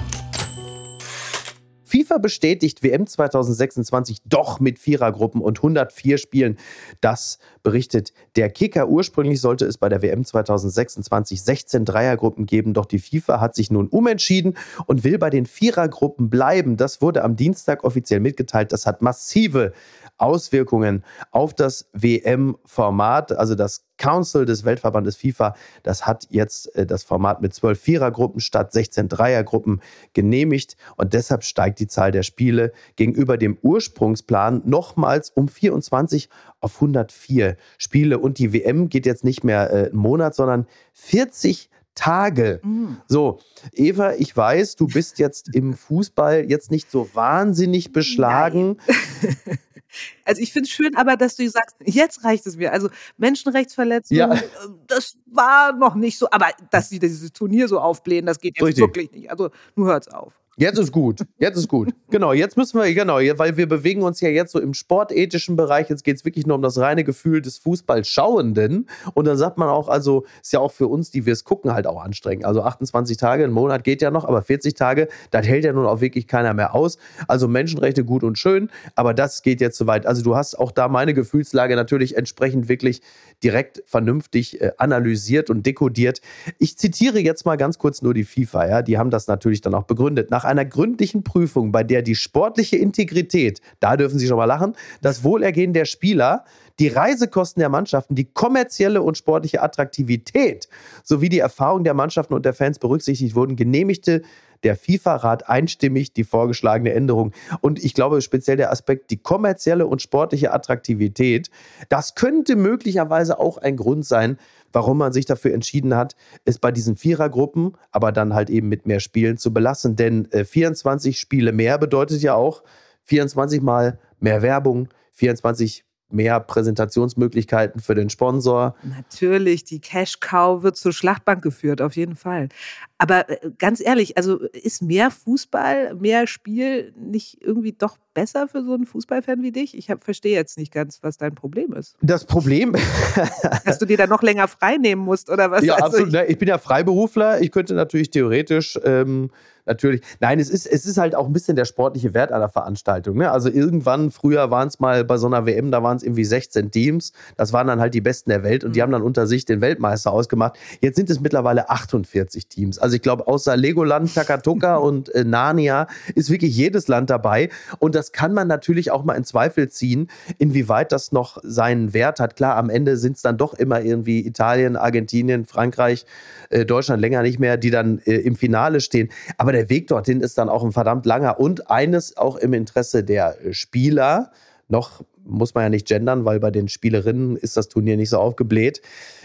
[1.96, 6.58] FIFA bestätigt WM 2026 doch mit Vierergruppen und 104 Spielen.
[7.00, 8.90] Das berichtet der Kicker.
[8.90, 13.72] Ursprünglich sollte es bei der WM 2026 16 Dreiergruppen geben, doch die FIFA hat sich
[13.72, 16.76] nun umentschieden und will bei den Vierergruppen bleiben.
[16.76, 18.74] Das wurde am Dienstag offiziell mitgeteilt.
[18.74, 19.72] Das hat massive
[20.18, 23.32] Auswirkungen auf das WM-Format.
[23.34, 28.42] Also das Council des Weltverbandes FIFA, das hat jetzt äh, das Format mit 12 Vierergruppen
[28.42, 29.82] statt 16 Dreiergruppen
[30.14, 36.76] genehmigt und deshalb steigt die Zahl der Spiele gegenüber dem Ursprungsplan nochmals um 24 auf
[36.76, 42.60] 104 Spiele und die WM geht jetzt nicht mehr äh, einen Monat, sondern 40 Tage.
[42.64, 42.98] Mhm.
[43.08, 43.40] So,
[43.72, 48.78] Eva, ich weiß, du bist jetzt im Fußball jetzt nicht so wahnsinnig beschlagen.
[50.24, 52.72] Also ich finde es schön, aber dass du sagst, jetzt reicht es mir.
[52.72, 54.34] Also Menschenrechtsverletzungen, ja.
[54.34, 54.42] Äh,
[54.88, 58.66] das war noch nicht so, aber dass sie dieses Turnier so aufblähen, das geht jetzt
[58.66, 58.84] Richtig.
[58.84, 59.32] wirklich nicht.
[59.32, 60.40] Also nur hört's auf.
[60.58, 61.20] Jetzt ist gut.
[61.38, 61.94] Jetzt ist gut.
[62.12, 65.90] Genau, jetzt müssen wir, genau, weil wir bewegen uns ja jetzt so im sportethischen Bereich.
[65.90, 68.88] Jetzt geht es wirklich nur um das reine Gefühl des Fußballschauenden.
[69.14, 71.74] Und dann sagt man auch, also ist ja auch für uns, die wir es gucken,
[71.74, 72.46] halt auch anstrengend.
[72.46, 75.86] Also 28 Tage, ein Monat geht ja noch, aber 40 Tage, das hält ja nun
[75.86, 76.98] auch wirklich keiner mehr aus.
[77.28, 80.06] Also Menschenrechte gut und schön, aber das geht jetzt zu weit.
[80.06, 83.02] Also du hast auch da meine Gefühlslage natürlich entsprechend wirklich
[83.44, 86.22] direkt vernünftig äh, analysiert und dekodiert.
[86.60, 88.82] Ich zitiere jetzt mal ganz kurz nur die FIFA, ja.
[88.82, 90.32] Die haben das natürlich dann auch begründet.
[90.32, 94.76] Nach einer gründlichen Prüfung, bei der die sportliche Integrität, da dürfen Sie schon mal lachen,
[95.02, 96.46] das Wohlergehen der Spieler,
[96.80, 100.68] die Reisekosten der Mannschaften, die kommerzielle und sportliche Attraktivität
[101.04, 104.24] sowie die Erfahrung der Mannschaften und der Fans berücksichtigt wurden, genehmigte
[104.64, 107.32] der FIFA-Rat einstimmig die vorgeschlagene Änderung.
[107.62, 111.50] Und ich glaube speziell der Aspekt, die kommerzielle und sportliche Attraktivität,
[111.88, 114.38] das könnte möglicherweise auch ein Grund sein,
[114.76, 118.86] warum man sich dafür entschieden hat, es bei diesen Vierergruppen, aber dann halt eben mit
[118.86, 119.96] mehr Spielen zu belassen.
[119.96, 122.62] Denn äh, 24 Spiele mehr bedeutet ja auch
[123.06, 125.86] 24 mal mehr Werbung, 24
[126.16, 128.76] mehr Präsentationsmöglichkeiten für den Sponsor.
[128.84, 132.50] Natürlich, die Cash Cow wird zur Schlachtbank geführt, auf jeden Fall.
[132.98, 138.64] Aber äh, ganz ehrlich, also ist mehr Fußball, mehr Spiel nicht irgendwie doch besser für
[138.64, 139.78] so einen Fußballfan wie dich?
[139.78, 141.96] Ich verstehe jetzt nicht ganz, was dein Problem ist.
[142.02, 142.74] Das Problem.
[143.66, 145.64] Dass du dir da noch länger frei nehmen musst, oder was?
[145.64, 146.14] Ja, also absolut.
[146.14, 147.42] Ich, ich bin ja Freiberufler.
[147.42, 148.80] Ich könnte natürlich theoretisch.
[148.84, 149.30] Ähm,
[149.66, 150.02] natürlich.
[150.20, 153.18] Nein, es ist, es ist halt auch ein bisschen der sportliche Wert einer Veranstaltung.
[153.18, 153.32] Ne?
[153.32, 156.72] Also irgendwann, früher waren es mal bei so einer WM, da waren es irgendwie 16
[156.72, 157.12] Teams.
[157.38, 158.84] Das waren dann halt die Besten der Welt und die mhm.
[158.84, 160.58] haben dann unter sich den Weltmeister ausgemacht.
[160.82, 162.80] Jetzt sind es mittlerweile 48 Teams.
[162.80, 167.50] Also ich glaube, außer Legoland, Takatoka und äh, Narnia ist wirklich jedes Land dabei.
[167.80, 172.20] Und das kann man natürlich auch mal in Zweifel ziehen, inwieweit das noch seinen Wert
[172.20, 172.36] hat.
[172.36, 176.06] Klar, am Ende sind es dann doch immer irgendwie Italien, Argentinien, Frankreich,
[176.50, 179.10] äh, Deutschland länger nicht mehr, die dann äh, im Finale stehen.
[179.38, 183.04] Aber der Weg dorthin ist dann auch ein verdammt langer und eines auch im Interesse
[183.04, 184.32] der äh, Spieler.
[184.68, 188.20] Noch muss man ja nicht gendern, weil bei den Spielerinnen ist das Turnier nicht so
[188.20, 188.82] aufgebläht.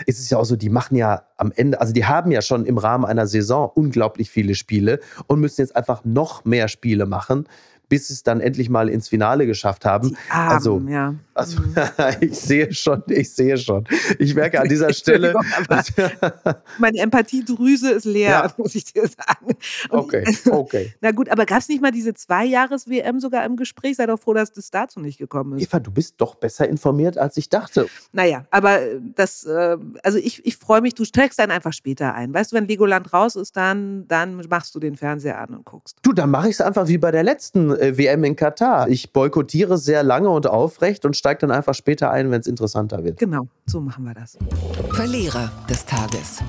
[0.06, 2.66] Es ist ja auch so, die machen ja am Ende, also die haben ja schon
[2.66, 7.46] im Rahmen einer Saison unglaublich viele Spiele und müssen jetzt einfach noch mehr Spiele machen
[7.90, 10.16] bis sie es dann endlich mal ins Finale geschafft haben.
[10.30, 11.14] Armen, also, ja.
[11.34, 11.74] also mhm.
[12.20, 13.84] ich sehe schon, ich sehe schon.
[14.18, 15.34] Ich merke an dieser Stelle.
[16.78, 18.54] meine Empathiedrüse ist leer, ja.
[18.56, 19.56] muss ich dir sagen.
[19.90, 20.94] Und okay, okay.
[21.00, 23.96] Na gut, aber gab es nicht mal diese Zwei-Jahres-WM sogar im Gespräch?
[23.96, 25.64] Sei doch froh, dass das dazu nicht gekommen ist.
[25.64, 27.88] Eva, du bist doch besser informiert, als ich dachte.
[28.12, 28.78] Naja, aber
[29.16, 32.32] das, äh, also ich, ich freue mich, du streckst dann einfach später ein.
[32.32, 35.98] Weißt du, wenn Legoland raus ist, dann, dann machst du den Fernseher an und guckst.
[36.02, 38.88] Du, dann mache ich es einfach wie bei der letzten äh, WM in Katar.
[38.88, 43.02] Ich boykottiere sehr lange und aufrecht und steige dann einfach später ein, wenn es interessanter
[43.04, 43.18] wird.
[43.18, 44.38] Genau, so machen wir das.
[44.92, 46.42] Verlierer des Tages.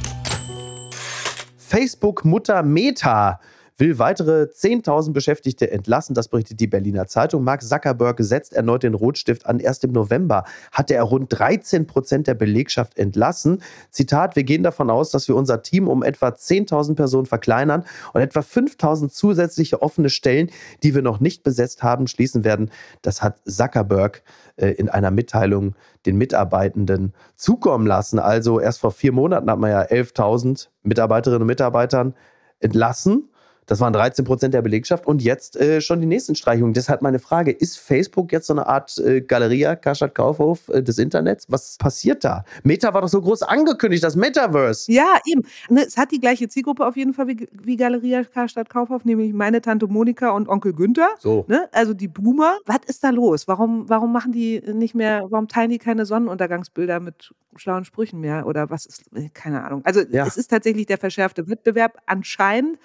[1.57, 3.39] Facebook-Mutter Meta
[3.81, 6.13] will weitere 10.000 Beschäftigte entlassen.
[6.13, 7.43] Das berichtet die Berliner Zeitung.
[7.43, 9.59] Mark Zuckerberg setzt erneut den Rotstift an.
[9.59, 13.63] Erst im November hatte er rund 13 Prozent der Belegschaft entlassen.
[13.89, 18.21] Zitat, wir gehen davon aus, dass wir unser Team um etwa 10.000 Personen verkleinern und
[18.21, 20.51] etwa 5.000 zusätzliche offene Stellen,
[20.83, 22.69] die wir noch nicht besetzt haben, schließen werden.
[23.01, 24.21] Das hat Zuckerberg
[24.57, 25.73] äh, in einer Mitteilung
[26.05, 28.19] den Mitarbeitenden zukommen lassen.
[28.19, 32.13] Also erst vor vier Monaten hat man ja 11.000 Mitarbeiterinnen und Mitarbeitern
[32.59, 33.30] entlassen.
[33.71, 36.73] Das waren 13 Prozent der Belegschaft und jetzt äh, schon die nächsten Streichungen.
[36.73, 40.97] Deshalb meine Frage, ist Facebook jetzt so eine Art äh, Galeria, Karstadt Kaufhof äh, des
[40.97, 41.45] Internets?
[41.47, 42.43] Was passiert da?
[42.63, 44.91] Meta war doch so groß angekündigt, das Metaverse.
[44.91, 45.43] Ja, eben.
[45.69, 49.31] Ne, es hat die gleiche Zielgruppe auf jeden Fall wie, wie Galeria, Karstadt Kaufhof, nämlich
[49.31, 51.07] meine Tante Monika und Onkel Günther.
[51.19, 51.45] So.
[51.47, 51.69] Ne?
[51.71, 52.57] Also die Boomer.
[52.65, 53.47] Was ist da los?
[53.47, 58.47] Warum, warum machen die nicht mehr, warum teilen die keine Sonnenuntergangsbilder mit schlauen Sprüchen mehr?
[58.47, 59.81] Oder was ist, äh, keine Ahnung.
[59.85, 60.27] Also ja.
[60.27, 62.77] es ist tatsächlich der verschärfte Wettbewerb anscheinend.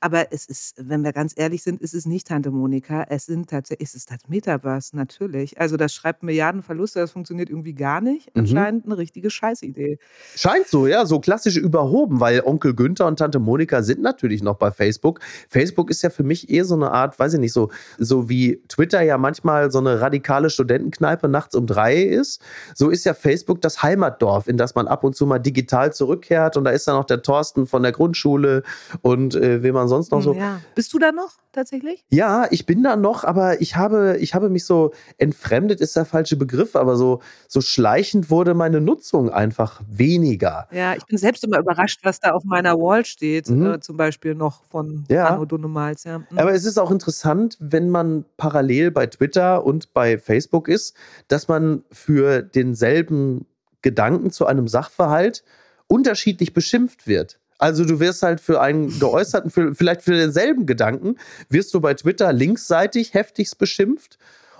[0.00, 3.04] Aber es ist, wenn wir ganz ehrlich sind, ist es nicht Tante Monika.
[3.08, 5.60] Es sind tatsächlich, es ist das Metaverse, natürlich.
[5.60, 8.34] Also das schreibt Milliardenverluste, das funktioniert irgendwie gar nicht.
[8.34, 8.40] Mhm.
[8.40, 9.98] Anscheinend eine richtige Scheißidee.
[10.34, 14.56] Scheint so, ja, so klassisch überhoben, weil Onkel Günther und Tante Monika sind natürlich noch
[14.56, 15.20] bei Facebook.
[15.50, 18.62] Facebook ist ja für mich eher so eine Art, weiß ich nicht, so, so wie
[18.68, 22.40] Twitter ja manchmal so eine radikale Studentenkneipe nachts um drei ist.
[22.74, 26.56] So ist ja Facebook das Heimatdorf, in das man ab und zu mal digital zurückkehrt.
[26.56, 28.62] Und da ist dann auch der Thorsten von der Grundschule
[29.02, 30.34] und äh, wie man sonst noch hm, so.
[30.34, 30.60] Ja.
[30.74, 32.04] Bist du da noch tatsächlich?
[32.08, 36.06] Ja, ich bin da noch, aber ich habe, ich habe mich so entfremdet, ist der
[36.06, 40.68] falsche Begriff, aber so, so schleichend wurde meine Nutzung einfach weniger.
[40.70, 43.66] Ja, ich bin selbst immer überrascht, was da auf meiner Wall steht, mhm.
[43.66, 45.26] äh, zum Beispiel noch von ja.
[45.26, 46.04] Anno Dunnemals.
[46.04, 46.20] Ja.
[46.20, 46.26] Mhm.
[46.36, 50.96] Aber es ist auch interessant, wenn man parallel bei Twitter und bei Facebook ist,
[51.28, 53.46] dass man für denselben
[53.82, 55.42] Gedanken zu einem Sachverhalt
[55.86, 57.39] unterschiedlich beschimpft wird.
[57.60, 61.16] Also du wirst halt für einen geäußerten, für, vielleicht für denselben Gedanken,
[61.50, 64.18] wirst du bei Twitter linksseitig heftigst beschimpft.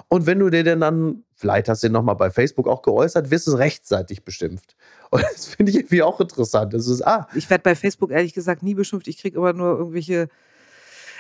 [0.09, 3.31] Und wenn du dir denn dann, vielleicht hast du den nochmal bei Facebook auch geäußert,
[3.31, 4.77] wirst du rechtsseitig beschimpft.
[5.11, 6.75] Und das finde ich irgendwie auch interessant.
[6.75, 7.27] Das ist, ah.
[7.35, 9.09] Ich werde bei Facebook ehrlich gesagt nie beschimpft.
[9.09, 10.29] Ich kriege immer nur irgendwelche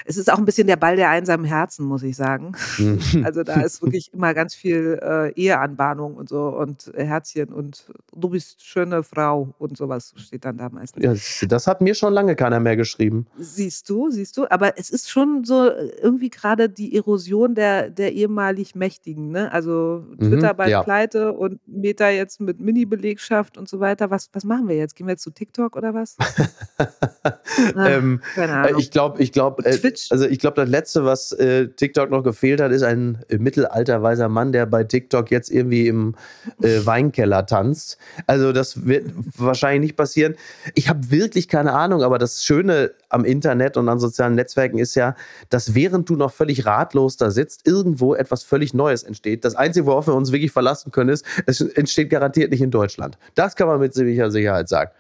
[0.04, 2.52] es ist auch ein bisschen der Ball der einsamen Herzen, muss ich sagen.
[2.78, 3.00] Mhm.
[3.30, 8.30] Also da ist wirklich immer ganz viel äh, Eheanbahnung und so und Herzchen und du
[8.30, 11.40] bist schöne Frau und sowas steht dann da meistens.
[11.40, 13.26] Ja, das hat mir schon lange keiner mehr geschrieben.
[13.38, 14.50] Siehst du, siehst du.
[14.50, 19.30] Aber es ist schon so äh, irgendwie gerade die Erosion der, der ehemalig Mächtigen.
[19.30, 19.52] Ne?
[19.52, 20.82] Also Twitter mhm, bei ja.
[20.82, 24.10] Pleite und Meta jetzt mit Mini-Belegschaft und so weiter.
[24.10, 24.96] Was, was machen wir jetzt?
[24.96, 26.16] Gehen wir jetzt zu TikTok oder was?
[26.18, 27.36] Ach,
[27.86, 28.80] ähm, keine Ahnung.
[28.80, 29.72] Ich glaube, ich glaube, äh,
[30.10, 34.28] also ich glaube, das Letzte, was äh, TikTok noch gefehlt hat, ist ein äh, mittelalterweiser
[34.28, 36.14] Mann, der bei TikTok jetzt irgendwie im
[36.62, 37.98] äh, Weinkeller tanzt.
[38.26, 40.34] Also das wird wahrscheinlich nicht passieren.
[40.74, 44.94] Ich habe wirklich keine Ahnung, aber das Schöne am Internet und an sozialen Netzwerken ist
[44.94, 45.14] ja,
[45.48, 49.44] dass während du noch völlig ratlos da sitzt, irgendwo etwas völlig Neues entsteht.
[49.44, 53.18] Das Einzige, worauf wir uns wirklich verlassen können, ist, es entsteht garantiert nicht in Deutschland.
[53.34, 54.90] Das kann man mit ziemlicher Sicherheit sagen.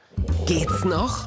[0.46, 1.26] Geht's noch?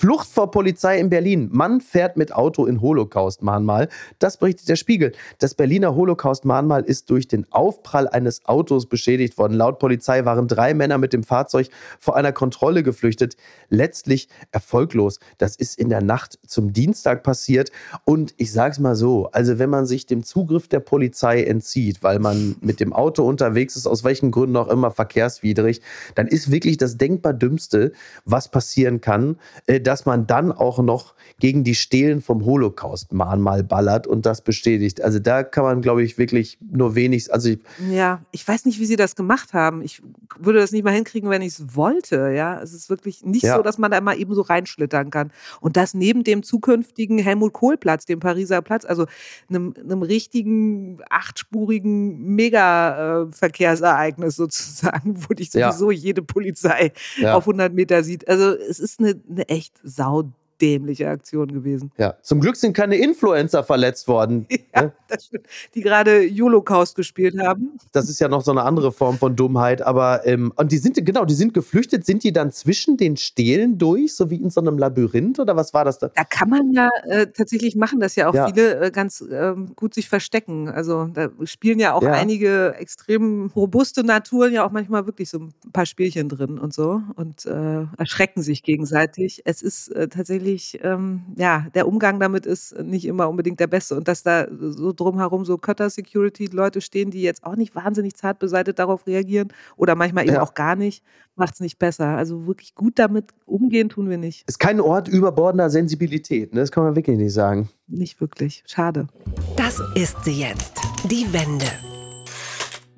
[0.00, 1.50] Flucht vor Polizei in Berlin.
[1.52, 3.90] Mann fährt mit Auto in Holocaust-Mahnmal.
[4.18, 5.12] Das berichtet der Spiegel.
[5.36, 9.52] Das Berliner Holocaust-Mahnmal ist durch den Aufprall eines Autos beschädigt worden.
[9.52, 13.36] Laut Polizei waren drei Männer mit dem Fahrzeug vor einer Kontrolle geflüchtet.
[13.68, 15.18] Letztlich erfolglos.
[15.36, 17.70] Das ist in der Nacht zum Dienstag passiert.
[18.06, 22.02] Und ich sage es mal so, also wenn man sich dem Zugriff der Polizei entzieht,
[22.02, 25.82] weil man mit dem Auto unterwegs ist, aus welchen Gründen auch immer verkehrswidrig,
[26.14, 27.92] dann ist wirklich das denkbar Dümmste,
[28.24, 29.36] was passieren kann,
[29.66, 35.02] äh, dass man dann auch noch gegen die Stelen vom Holocaust-Mahnmal ballert und das bestätigt.
[35.02, 37.34] Also da kann man, glaube ich, wirklich nur wenig.
[37.34, 37.58] Also ich,
[37.90, 39.82] ja, ich weiß nicht, wie sie das gemacht haben.
[39.82, 40.00] Ich
[40.38, 42.30] würde das nicht mal hinkriegen, wenn ich es wollte.
[42.30, 43.56] Ja, es ist wirklich nicht ja.
[43.56, 45.32] so, dass man da mal eben so reinschlittern kann.
[45.60, 49.06] Und das neben dem zukünftigen Helmut Kohl-Platz, dem Pariser Platz, also
[49.48, 55.98] einem, einem richtigen achtspurigen Mega-Verkehrsereignis sozusagen, wo dich sowieso ja.
[55.98, 57.34] jede Polizei ja.
[57.34, 58.28] auf 100 Meter sieht.
[58.28, 60.22] Also es ist eine, eine echt sau
[60.60, 61.92] dämliche Aktion gewesen.
[61.96, 64.46] Ja, zum Glück sind keine Influencer verletzt worden.
[64.74, 64.92] ja, ne?
[65.20, 65.46] stimmt.
[65.74, 67.78] Die gerade Holocaust gespielt haben.
[67.92, 69.82] Das ist ja noch so eine andere Form von Dummheit.
[69.82, 72.04] Aber, ähm, und die sind, genau, die sind geflüchtet.
[72.04, 75.74] Sind die dann zwischen den Stelen durch, so wie in so einem Labyrinth oder was
[75.74, 76.08] war das da?
[76.08, 78.46] Da kann man ja äh, tatsächlich machen, dass ja auch ja.
[78.46, 80.68] viele äh, ganz äh, gut sich verstecken.
[80.68, 82.12] Also da spielen ja auch ja.
[82.12, 87.02] einige extrem robuste Naturen ja auch manchmal wirklich so ein paar Spielchen drin und so
[87.16, 89.42] und äh, erschrecken sich gegenseitig.
[89.44, 93.66] Es ist äh, tatsächlich tatsächlich, ähm, ja, der Umgang damit ist nicht immer unbedingt der
[93.66, 93.96] beste.
[93.96, 98.78] Und dass da so drumherum so Cutter-Security-Leute stehen, die jetzt auch nicht wahnsinnig zart beseitigt
[98.78, 100.42] darauf reagieren oder manchmal eben ja.
[100.42, 101.02] auch gar nicht,
[101.36, 102.16] macht es nicht besser.
[102.16, 104.48] Also wirklich gut damit umgehen tun wir nicht.
[104.48, 106.60] Ist kein Ort überbordender Sensibilität, ne?
[106.60, 107.68] das kann man wirklich nicht sagen.
[107.86, 108.62] Nicht wirklich.
[108.66, 109.08] Schade.
[109.56, 110.74] Das ist sie jetzt.
[111.10, 111.66] Die Wende.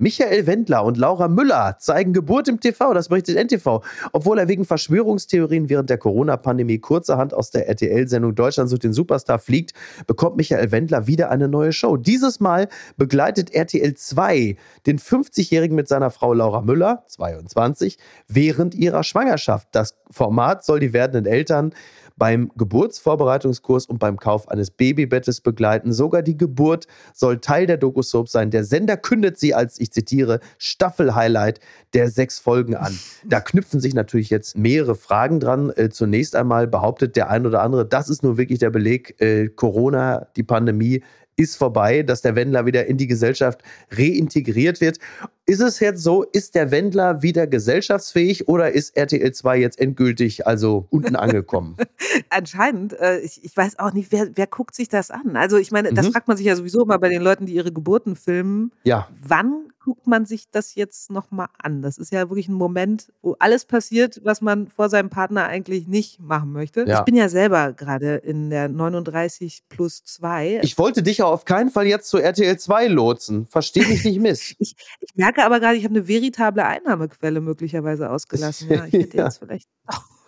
[0.03, 3.85] Michael Wendler und Laura Müller zeigen Geburt im TV, das berichtet NTV.
[4.13, 9.39] Obwohl er wegen Verschwörungstheorien während der Corona-Pandemie kurzerhand aus der RTL-Sendung Deutschland sucht den Superstar
[9.39, 9.75] fliegt,
[10.09, 11.97] bekommt Michael Wendler wieder eine neue Show.
[11.97, 19.05] Dieses Mal begleitet RTL 2 den 50-Jährigen mit seiner Frau Laura Müller, 22, während ihrer
[19.05, 19.69] Schwangerschaft.
[19.71, 21.75] Das Format soll die werdenden Eltern
[22.17, 25.93] beim Geburtsvorbereitungskurs und beim Kauf eines Babybettes begleiten.
[25.93, 28.51] Sogar die Geburt soll Teil der Doku-Soap sein.
[28.51, 31.61] Der Sender kündet sie als, ich zitiere, Staffel-Highlight
[31.95, 32.99] der sechs Folgen an.
[33.25, 35.73] Da knüpfen sich natürlich jetzt mehrere Fragen dran.
[35.75, 39.49] Äh, zunächst einmal behauptet der ein oder andere, das ist nur wirklich der Beleg, äh,
[39.49, 41.03] Corona, die Pandemie
[41.37, 44.99] ist vorbei, dass der Wendler wieder in die Gesellschaft reintegriert wird.
[45.45, 50.47] Ist es jetzt so, ist der Wendler wieder gesellschaftsfähig oder ist RTL 2 jetzt endgültig
[50.47, 51.77] also unten angekommen?
[52.31, 52.99] Anscheinend.
[53.01, 55.37] Äh, ich, ich, weiß auch nicht, wer, wer guckt sich das an?
[55.37, 56.13] Also ich meine, das mhm.
[56.13, 58.71] fragt man sich ja sowieso immer bei den Leuten, die ihre Geburten filmen.
[58.85, 59.09] Ja.
[59.27, 61.83] Wann guckt man sich das jetzt nochmal an?
[61.83, 65.89] Das ist ja wirklich ein Moment, wo alles passiert, was man vor seinem Partner eigentlich
[65.89, 66.85] nicht machen möchte.
[66.87, 67.01] Ja.
[67.01, 70.61] Ich bin ja selber gerade in der 39 plus 2.
[70.63, 73.47] Ich wollte dich ja auf keinen Fall jetzt zu RTL 2 lotsen.
[73.49, 74.55] Verstehe mich nicht miss.
[74.59, 78.71] ich, ich merke aber gerade, ich habe eine veritable Einnahmequelle möglicherweise ausgelassen.
[78.71, 79.25] Ja, ich hätte ja.
[79.25, 79.69] jetzt vielleicht.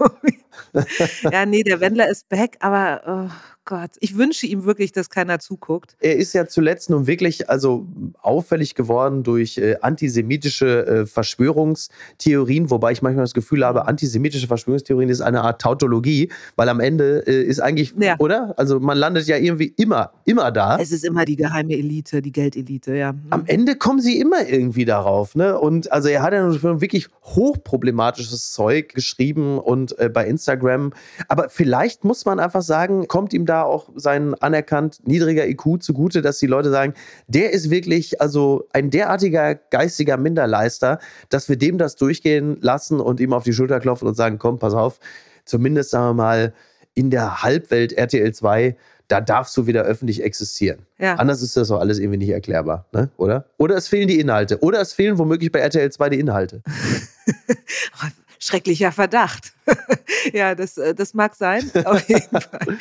[1.30, 3.30] ja, nee, der Wendler ist back, aber.
[3.30, 3.34] Oh.
[3.66, 5.96] Gott, ich wünsche ihm wirklich, dass keiner zuguckt.
[6.00, 7.86] Er ist ja zuletzt nun wirklich also
[8.20, 15.08] auffällig geworden durch äh, antisemitische äh, Verschwörungstheorien, wobei ich manchmal das Gefühl habe, antisemitische Verschwörungstheorien
[15.08, 18.16] ist eine Art Tautologie, weil am Ende äh, ist eigentlich, ja.
[18.18, 18.52] oder?
[18.58, 20.76] Also man landet ja irgendwie immer, immer da.
[20.78, 23.14] Es ist immer die geheime Elite, die Geldelite, ja.
[23.30, 25.58] Am Ende kommen sie immer irgendwie darauf, ne?
[25.58, 30.92] Und also er hat ja nun wirklich hochproblematisches Zeug geschrieben und äh, bei Instagram.
[31.28, 35.80] Aber vielleicht muss man einfach sagen, kommt ihm da da auch sein anerkannt niedriger IQ
[35.82, 36.94] zugute, dass die Leute sagen,
[37.28, 43.20] der ist wirklich also ein derartiger geistiger Minderleister, dass wir dem das durchgehen lassen und
[43.20, 44.98] ihm auf die Schulter klopfen und sagen, komm, pass auf,
[45.44, 46.54] zumindest sagen wir mal
[46.94, 48.76] in der Halbwelt RTL 2
[49.08, 50.86] da darfst du wieder öffentlich existieren.
[50.98, 51.16] Ja.
[51.16, 53.10] Anders ist das auch alles irgendwie nicht erklärbar, ne?
[53.18, 53.44] oder?
[53.58, 54.58] Oder es fehlen die Inhalte.
[54.60, 56.62] Oder es fehlen womöglich bei RTL 2 die Inhalte.
[58.44, 59.54] schrecklicher Verdacht.
[60.32, 62.78] ja, das, äh, das mag sein, auf jeden Fall.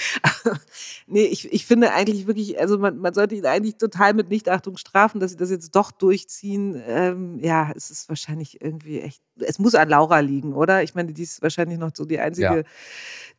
[1.08, 4.76] nee, ich, ich finde eigentlich wirklich, also man, man sollte ihn eigentlich total mit Nichtachtung
[4.76, 6.82] strafen, dass sie das jetzt doch durchziehen.
[6.86, 10.84] Ähm, ja, es ist wahrscheinlich irgendwie echt, es muss an Laura liegen, oder?
[10.84, 12.64] Ich meine, die ist wahrscheinlich noch so die einzige, ja.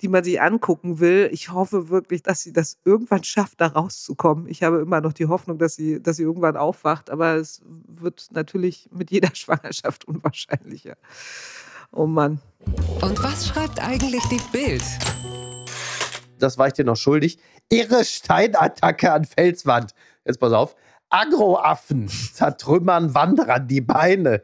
[0.01, 1.29] die man sich angucken will.
[1.31, 4.49] Ich hoffe wirklich, dass sie das irgendwann schafft, da rauszukommen.
[4.49, 8.29] Ich habe immer noch die Hoffnung, dass sie, dass sie irgendwann aufwacht, aber es wird
[8.33, 10.97] natürlich mit jeder Schwangerschaft unwahrscheinlicher.
[11.95, 12.41] Oh Mann.
[13.03, 14.83] Und was schreibt eigentlich die Bild?
[16.39, 17.39] Das war ich dir noch schuldig.
[17.69, 19.93] Irre Steinattacke an Felswand.
[20.25, 20.75] Jetzt pass auf.
[21.15, 24.43] Agroaffen zertrümmern Wanderern die Beine.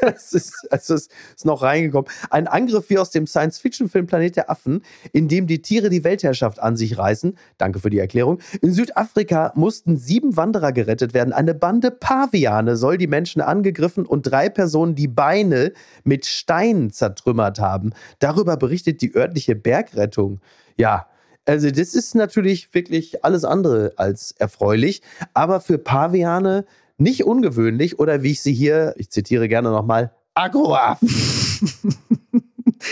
[0.00, 2.08] Das ist, also ist, ist noch reingekommen.
[2.30, 6.60] Ein Angriff wie aus dem Science-Fiction-Film Planet der Affen, in dem die Tiere die Weltherrschaft
[6.60, 7.36] an sich reißen.
[7.58, 8.38] Danke für die Erklärung.
[8.62, 11.32] In Südafrika mussten sieben Wanderer gerettet werden.
[11.32, 15.72] Eine Bande Paviane soll die Menschen angegriffen und drei Personen die Beine
[16.04, 17.92] mit Steinen zertrümmert haben.
[18.20, 20.40] Darüber berichtet die örtliche Bergrettung.
[20.76, 21.08] Ja,
[21.46, 25.02] also das ist natürlich wirklich alles andere als erfreulich.
[25.32, 26.66] Aber für Paviane
[26.98, 31.00] nicht ungewöhnlich oder wie ich sie hier, ich zitiere gerne nochmal, Agroaf.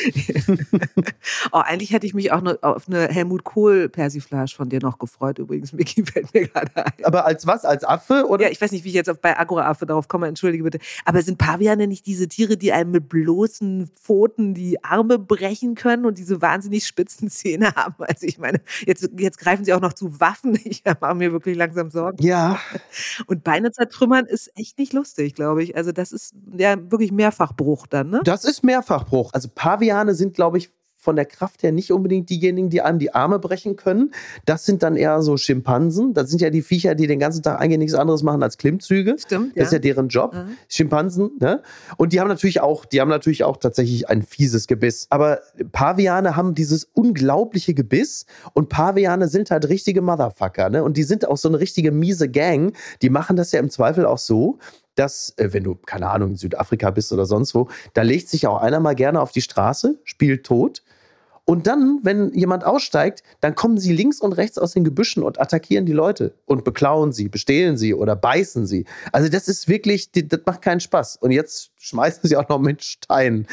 [1.52, 4.98] oh, eigentlich hätte ich mich auch noch auf eine Helmut Kohl Persiflage von dir noch
[4.98, 5.38] gefreut.
[5.38, 7.04] Übrigens, Micky fällt mir gerade ein.
[7.04, 7.64] Aber als was?
[7.64, 8.26] Als Affe?
[8.28, 8.44] Oder?
[8.44, 10.78] Ja, ich weiß nicht, wie ich jetzt auf, bei Agroaffe darauf komme, entschuldige bitte.
[11.04, 16.04] Aber sind Paviane nicht diese Tiere, die einem mit bloßen Pfoten die Arme brechen können
[16.04, 17.96] und diese wahnsinnig spitzen Zähne haben?
[17.98, 20.58] Also ich meine, jetzt, jetzt greifen sie auch noch zu Waffen.
[20.74, 22.22] Ich mache mir wirklich langsam Sorgen.
[22.22, 22.58] Ja.
[23.26, 25.76] Und Beine zertrümmern ist echt nicht lustig, glaube ich.
[25.76, 28.20] Also das ist ja wirklich Mehrfachbruch dann, ne?
[28.24, 29.30] Das ist Mehrfachbruch.
[29.32, 30.70] Also Paviane sind, glaube ich,
[31.04, 34.12] von der Kraft her nicht unbedingt diejenigen, die einem die Arme brechen können.
[34.46, 36.14] Das sind dann eher so Schimpansen.
[36.14, 39.16] Das sind ja die Viecher, die den ganzen Tag eigentlich nichts anderes machen als Klimmzüge.
[39.18, 39.50] Stimmt.
[39.50, 39.62] Das ja.
[39.64, 40.34] ist ja deren Job.
[40.34, 40.56] Mhm.
[40.68, 41.32] Schimpansen.
[41.38, 41.62] Ne?
[41.98, 45.06] Und die haben natürlich auch, die haben natürlich auch tatsächlich ein fieses Gebiss.
[45.10, 45.40] Aber
[45.72, 50.70] Paviane haben dieses unglaubliche Gebiss und Paviane sind halt richtige Motherfucker.
[50.70, 50.82] Ne?
[50.82, 52.74] Und die sind auch so eine richtige miese Gang.
[53.02, 54.58] Die machen das ja im Zweifel auch so,
[54.94, 58.46] dass, äh, wenn du, keine Ahnung, in Südafrika bist oder sonst wo, da legt sich
[58.46, 60.82] auch einer mal gerne auf die Straße, spielt tot
[61.46, 65.38] und dann, wenn jemand aussteigt, dann kommen sie links und rechts aus den Gebüschen und
[65.38, 68.86] attackieren die Leute und beklauen sie, bestehlen sie oder beißen sie.
[69.12, 71.16] Also das ist wirklich, das macht keinen Spaß.
[71.16, 73.46] Und jetzt schmeißen sie auch noch mit Steinen.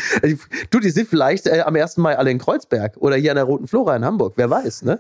[0.70, 1.98] Du, die sind vielleicht äh, am 1.
[1.98, 4.34] Mai alle in Kreuzberg oder hier an der Roten Flora in Hamburg.
[4.38, 5.00] Wer weiß, ne?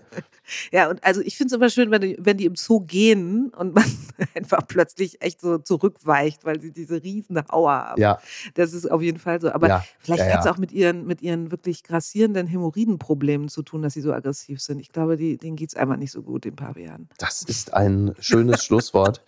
[0.71, 3.49] Ja, und also ich finde es immer schön, wenn die, wenn die im Zoo gehen
[3.57, 3.83] und man
[4.35, 8.01] einfach plötzlich echt so zurückweicht, weil sie diese riesen Hauer haben.
[8.01, 8.19] Ja.
[8.55, 9.51] Das ist auf jeden Fall so.
[9.51, 9.85] Aber ja.
[9.99, 13.93] vielleicht ja, hat es auch mit ihren, mit ihren wirklich grassierenden Hämorrhoidenproblemen zu tun, dass
[13.93, 14.79] sie so aggressiv sind.
[14.79, 17.09] Ich glaube, die, denen geht es einfach nicht so gut, den Pavianen.
[17.17, 19.23] Das ist ein schönes Schlusswort.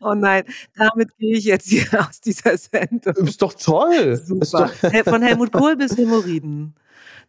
[0.00, 0.44] oh nein,
[0.76, 3.14] damit gehe ich jetzt hier aus dieser Sendung.
[3.26, 4.16] Ist doch toll.
[4.16, 4.70] Super.
[4.82, 6.74] Doch Von Helmut Kohl bis Hämorrhoiden.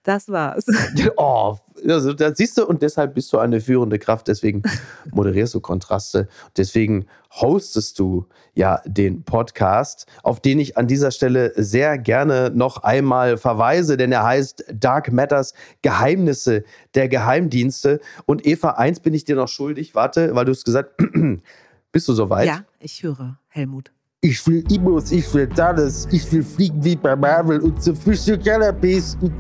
[0.06, 0.66] Das war's.
[1.18, 4.62] Oh, also da siehst du, und deshalb bist du eine führende Kraft, deswegen
[5.12, 6.28] moderierst du Kontraste.
[6.58, 12.84] Deswegen hostest du ja den Podcast, auf den ich an dieser Stelle sehr gerne noch
[12.84, 16.64] einmal verweise, denn er heißt Dark Matters Geheimnisse
[16.94, 18.00] der Geheimdienste.
[18.26, 19.96] Und Eva, eins bin ich dir noch schuldig.
[19.96, 21.02] Warte, weil du es gesagt
[21.92, 22.46] Bist du soweit?
[22.46, 23.95] Ja, ich höre, Helmut.
[24.26, 26.08] Ich will Immos, ich will alles.
[26.12, 29.36] Ich will fliegen wie bei Marvel und zum Frühstück Cannabis und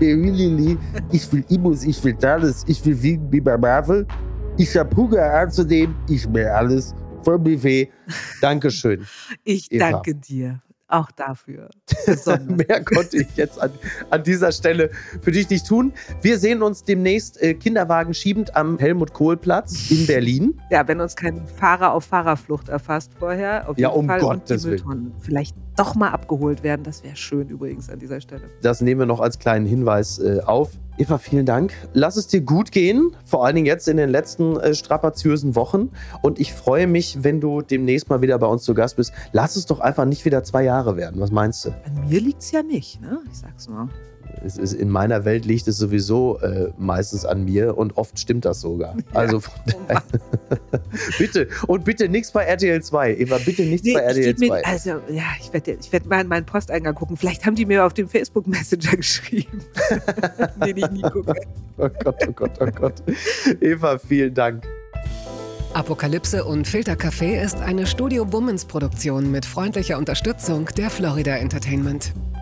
[0.00, 0.76] Lili.
[1.12, 2.64] Ich will Immos, ich will alles.
[2.66, 4.04] Ich will fliegen wie bei Marvel.
[4.56, 5.94] Ich hab Hunger anzunehmen.
[6.08, 7.88] Ich will alles vom Buffet.
[8.40, 9.06] Dankeschön.
[9.44, 9.92] Ich Eva.
[9.92, 11.70] danke dir auch dafür.
[12.48, 13.70] Mehr konnte ich jetzt an,
[14.10, 15.92] an, dieser Stelle für dich nicht tun.
[16.22, 20.60] Wir sehen uns demnächst äh, Kinderwagen schiebend am Helmut-Kohl-Platz in Berlin.
[20.70, 23.66] Ja, wenn uns kein Fahrer auf Fahrerflucht erfasst vorher.
[23.76, 24.20] ja, um Fall.
[24.20, 25.12] Gottes Willen.
[25.20, 26.82] Vielleicht doch mal abgeholt werden.
[26.82, 28.42] Das wäre schön übrigens an dieser Stelle.
[28.62, 30.70] Das nehmen wir noch als kleinen Hinweis äh, auf.
[30.98, 31.74] Eva, vielen Dank.
[31.92, 35.90] Lass es dir gut gehen, vor allen Dingen jetzt in den letzten äh, strapaziösen Wochen.
[36.22, 39.12] Und ich freue mich, wenn du demnächst mal wieder bei uns zu Gast bist.
[39.32, 41.20] Lass es doch einfach nicht wieder zwei Jahre werden.
[41.20, 41.70] Was meinst du?
[41.84, 43.20] An mir liegt es ja nicht, ne?
[43.30, 43.90] Ich sag's mal
[44.44, 48.44] es ist, in meiner Welt liegt es sowieso äh, meistens an mir und oft stimmt
[48.44, 48.96] das sogar.
[48.96, 49.02] Ja.
[49.14, 49.94] Also oh
[51.18, 53.16] bitte und bitte nichts bei RTL 2.
[53.16, 54.46] Eva, bitte nichts nee, bei RTL 2.
[54.46, 57.16] Mir, also ja, ich werde ich werd mal in meinen Posteingang gucken.
[57.16, 59.62] Vielleicht haben die mir auf dem Facebook Messenger geschrieben,
[60.64, 61.34] den ich nie gucke.
[61.78, 63.02] Oh Gott, oh Gott, oh Gott.
[63.60, 64.64] Eva, vielen Dank.
[65.74, 72.14] Apokalypse und Filtercafé ist eine Studio Bummens Produktion mit freundlicher Unterstützung der Florida Entertainment.